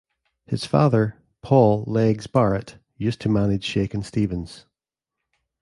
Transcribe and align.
His 0.47 0.65
father, 0.65 1.13
Paul 1.43 1.83
'Legs' 1.85 2.25
Barrett, 2.25 2.79
used 2.97 3.19
to 3.21 3.29
manage 3.29 3.63
Shakin' 3.63 4.01
Stevens. 4.01 4.65